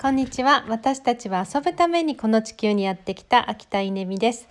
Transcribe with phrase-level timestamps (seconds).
[0.00, 0.64] こんにちは。
[0.68, 4.48] 私たちは遊ぶためにこの地球にやってきた秋田稲美です。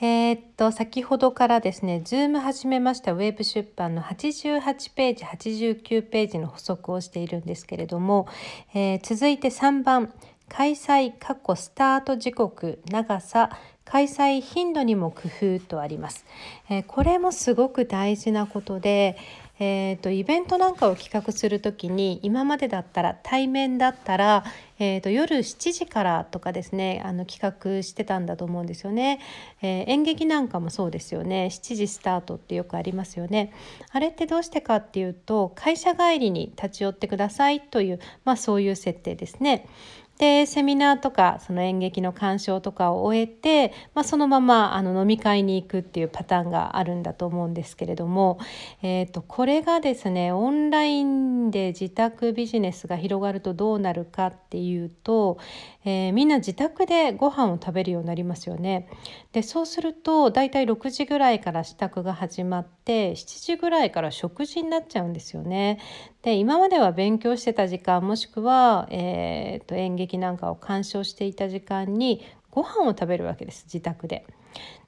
[0.00, 8.28] えー、っと先ほどからですね Zoom 始めましたウェブ出版の88ページ89ページの補足をしているんですけれども、
[8.72, 10.12] えー、続いて3番
[10.48, 13.50] 開催過去スタート時刻長さ
[13.84, 15.28] 開催頻度にも工
[15.58, 16.24] 夫とあります、
[16.68, 19.16] えー、これもすごく大事なことで、
[19.60, 24.44] えーと、イベントなんかを企画する時に今までだったら対面だったら、
[24.80, 29.20] えーと、夜7時からとかですねあの企画してたんだと思うんですよね、
[29.62, 31.50] えー、演劇なんかもそうですよね。
[31.52, 33.52] 7時スタートってよくありますよね。
[33.92, 39.68] あれってどうしてかっていうと会社帰りに立ち寄ってくださいという、まあ、そういう設定ですね。
[40.18, 48.38] でセミナーとかその演劇の鑑賞とかを終えて、まあ、そのままあの飲み会に行くっていうパターンがあるんだと思うんですけれども、
[48.82, 55.38] えーと、これがですねオンラインで自宅ビジネスが広がるとどうなるかっていうと、
[55.84, 58.88] えー、みんな自宅でご飯を食べるようになりますよね。
[59.32, 65.80] でそうするとだいたい6時ぐらいから支度が始まって7時ぐらいから食事になっちゃうんですよね。
[66.24, 74.26] で今までは勉強してた時間もしくは、えーと演劇なんかを鑑賞していた時間にご飯を食べるわけです自宅で。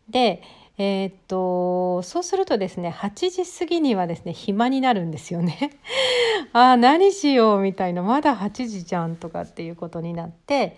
[0.09, 0.43] で
[0.79, 5.73] えー、っとそうするとですね8時過ぎにはですね暇になるんですよね。
[6.53, 10.77] ああ何しようみたいなまだ8時じゃんとかっていうことになって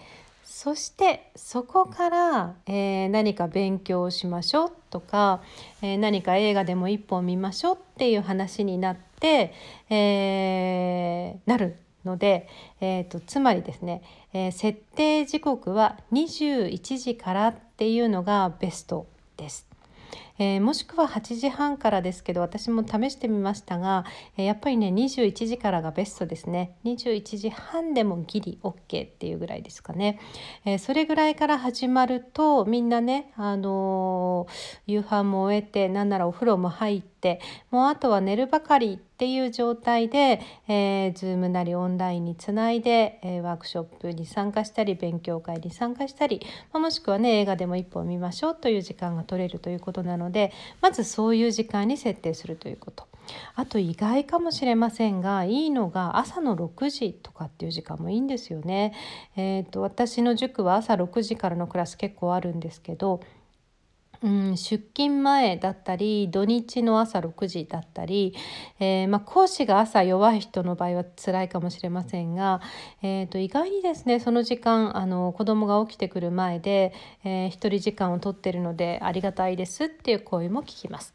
[0.51, 5.43] そしてそこから、えー、何か勉強しましょうとか、
[5.83, 9.53] えー、何か映画でも一本見ましょうっていう話になって、
[9.91, 11.77] えー、なる
[12.07, 12.49] ので、
[12.81, 19.69] えーと、つまりですね、え、設定時刻は21時からっていうのがベストです。
[20.39, 24.05] えー、もしくは8時半からですけど私も試してみましたが、
[24.37, 26.77] えー、やっぱりね21時からがベストですね。
[26.85, 30.21] 21時半でもギリ OK っていうぐらいですかね、
[30.65, 34.47] えー、それぐらいから始まるとみんなね、あの
[34.87, 46.41] 夕飯も終えてなんならお風呂も入ってもうあとは寝るばかりっていう状態で、えー、Zoom なりオンラインにつないで、えー、ワークショップに参加したり勉強会に参加したり、
[46.73, 53.07] まあ、もしくはね映画でも一本見ましょうという時間が取れるということなのででまずそういう時間に設定するということ。
[53.55, 58.95] あと意外かもしれませんがいいのが朝の6時とかっていう時間もいいんですよね。
[59.37, 63.21] えーと私の塾は朝6時からのクラス結構あるんですけど
[64.23, 68.35] うん、出勤前だったり土日の朝6時だったり、
[68.81, 72.61] えー、まあ、講師が朝弱い人の場合は辛いかもしれませんが、
[73.03, 76.93] えー、と意外にですねその時間あの子供が起きてくる前で、
[77.25, 81.15] えー、一人時間を取ってるのでありがたいですっていう声も聞きます。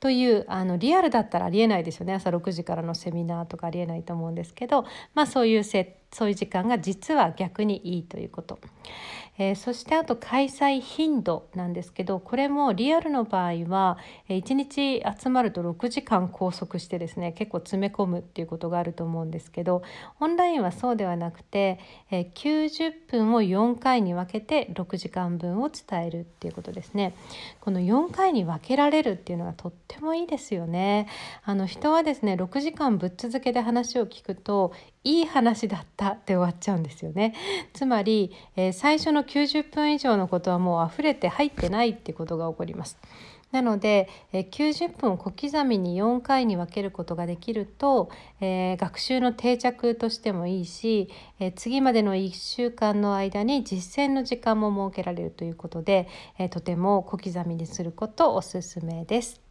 [0.00, 4.84] というあのリアルだったらありえないですよね朝6時からのセミナーとかありえないと思うんですけど、
[5.14, 8.58] まあ、そういうせそういう時間が実は逆にいいということ。
[9.38, 13.98] えー、そしてあと開催頻度なんですけどこれもリアルの場合は
[14.28, 19.82] 1日集まると6時間拘束してですね結構詰め込むっていうことがあると思うんですけど
[20.18, 21.78] オンラインはそうではなくて、
[22.10, 27.14] えー、90分を4回に分けて6時間分を伝えるっていうことですね。
[27.60, 31.06] この4回に分けられるっていうのがとってもいいですよね。
[31.44, 34.72] あの人はですね6時間ぶっ続けで話を聞くと
[35.04, 37.34] いい話だったって終わっちゃうんですよね。
[37.72, 42.98] つまり、えー、最初の90分以上のことはもう溢れて入ってないってことが起こります。
[43.50, 48.10] なので、えー、90分を小刻みに4回に分けることができると、
[48.40, 51.08] えー、学習の定着としてもいいし、
[51.40, 56.08] えー、次までの1週間の間に実践の時間も設けられるということで、
[56.38, 59.47] えとても小刻みにすることおすすめです。